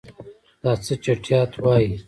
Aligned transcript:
دا 0.63 0.71
څه 0.83 0.93
چټیات 1.03 1.51
وایې. 1.63 1.89